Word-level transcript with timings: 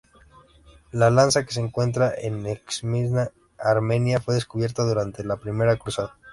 La 0.91 1.11
lanza 1.11 1.45
que 1.45 1.53
se 1.53 1.59
encuentra 1.59 2.11
en 2.17 2.47
Echmiadzin, 2.47 3.29
Armenia, 3.59 4.19
fue 4.19 4.33
descubierta 4.33 4.81
durante 4.83 5.23
la 5.23 5.37
Primera 5.37 5.77
Cruzada. 5.77 6.17